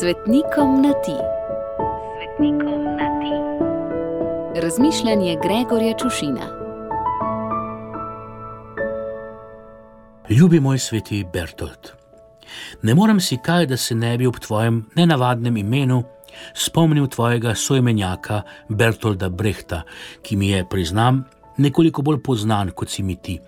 [0.00, 1.14] Svetnikom na ti.
[2.16, 3.32] Svetnikom na ti.
[4.60, 6.46] Razmišljanje Gregorja Čušina.
[10.28, 11.92] Ljubi moj sveti Bertolt.
[12.82, 16.02] Ne morem si kaj, da se ne bi ob tvojem nenavadnem imenu
[16.54, 19.82] spomnil tvojega soimenjaka Bertolda Brehta,
[20.22, 21.24] ki mi je, priznam,
[21.56, 23.40] nekoliko bolj poznan kot si mi ti,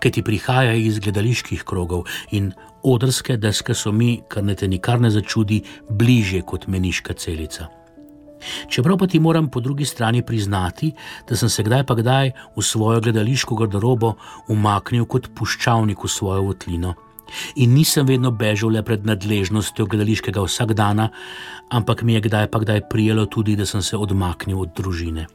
[0.00, 2.52] ker ti prihaja iz gledaliških krogov in
[2.82, 7.68] odrske deske so mi, kar ne te nikar ne začudi, bliže kot meniška celica.
[8.68, 10.92] Čeprav pa ti moram po drugi strani priznati,
[11.28, 14.14] da sem se kdaj pa kdaj v svojo gledališko garderobo
[14.48, 16.94] umaknil kot puščavnik v svojo votlino.
[17.56, 21.10] In nisem vedno bežal le pred nadležnostjo gledališkega vsakdana,
[21.70, 25.26] ampak mi je kdaj pa kdaj prijelo tudi, da sem se odmaknil od družine.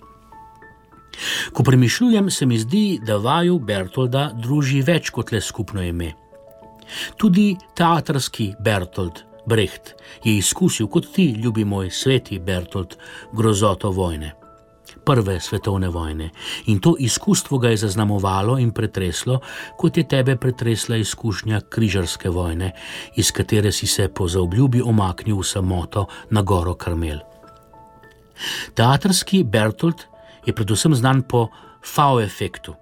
[1.56, 6.10] Ko premišljujem, se mi zdi, da vaju Bertolda druži več kot le skupno ime.
[7.18, 12.98] Tudi teatrski Bertolt Brecht je izkusil kot ti, ljubi moj sveti Bertolt,
[13.32, 14.34] grozoto vojne.
[15.06, 16.30] Prve svetovne vojne
[16.66, 19.40] in to izkustvo ga je zaznamovalo in pretreslo,
[19.78, 22.72] kot je tebe pretresla izkušnja križarske vojne,
[23.16, 27.20] iz katere si se po zaobljubi omaknil v samoto na goro Karmel.
[28.74, 30.08] Teatrski Bertolt
[30.46, 31.48] je predvsem znan po
[31.82, 32.76] fau-efektu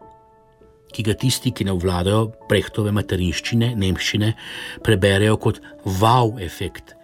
[0.94, 4.33] ki ga tisti, ki ne vladajo prehtove materinščine, nemščine,
[4.86, 5.61] preberejo kot
[6.00, 6.95] wow efekt.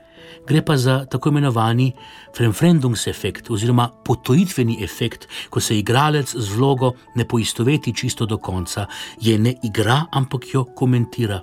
[0.49, 1.91] Gre pa za tako imenovani
[2.37, 8.87] fremfrendungsefekt oziroma potojitveni efekt, ko se igralec z vlogo ne poistoveti čisto do konca,
[9.21, 11.41] je ne igra, ampak jo komentira.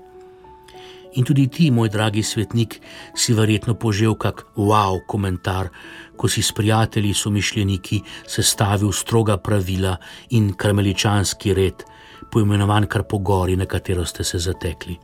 [1.16, 2.80] In tudi ti, moj dragi svetnik,
[3.16, 5.70] si verjetno požel kak wow komentar,
[6.16, 9.96] ko si s prijatelji, somišljeniki sestavil stroga pravila
[10.36, 11.84] in karmeličanski red
[12.30, 14.96] poimenovan kar po gori, na katero ste se zatekli.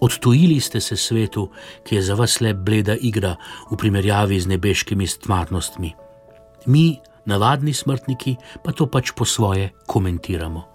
[0.00, 1.50] Odtujili ste se svetu,
[1.84, 3.36] ki je za vas le bleda igra
[3.70, 5.92] v primerjavi z nebeškimi stvarnostmi.
[6.66, 10.67] Mi, navadni smrtniki, pa to pač po svoje komentiramo.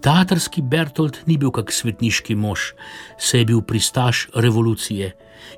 [0.00, 2.72] Teatrski Bertolt ni bil kak svetniški mož,
[3.18, 5.12] se je bil pristaš revolucije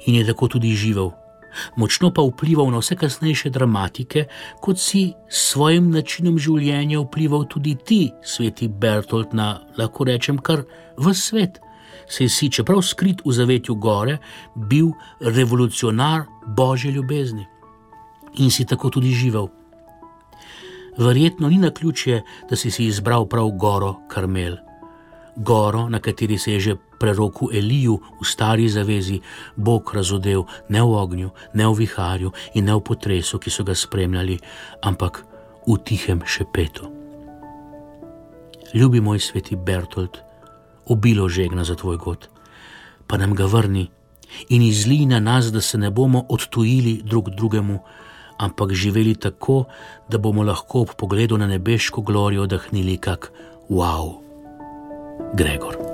[0.07, 1.13] in je tako tudi živel
[1.77, 4.25] močno pa vplival na vse kasnejše dramatike,
[4.61, 10.65] kot si s svojim načinom življenja vplival tudi ti, sveti Bertolt, na lahko rečem kar
[10.97, 11.61] v svet.
[12.09, 14.19] Se si, čeprav skrit v zavetju gore,
[14.57, 17.47] bil revolucionar božje ljubezni
[18.41, 19.49] in si tako tudi živel.
[20.99, 24.57] Verjetno ni na ključje, da si si izbral prav goro Karmel
[25.37, 29.21] goro, na kateri se je že preroku Eliju v stari zavezi
[29.57, 33.75] Bog razodel ne v ognju, ne v viharju in ne v potresu, ki so ga
[33.75, 34.39] spremljali,
[34.83, 35.25] ampak
[35.67, 36.87] v tihem šepetu.
[38.75, 40.19] Ljubi moj sveti Bertolt,
[40.87, 42.29] obilo žegna za tvoj god,
[43.07, 43.91] pa nam ga vrni
[44.49, 47.79] in izli na nas, da se ne bomo odtujili drug drugemu,
[48.43, 49.65] ampak živeli tako,
[50.09, 53.33] da bomo lahko ob pogledu na nebeško glorijo odahnili kak
[53.71, 54.19] wow.
[55.35, 55.92] Gregor.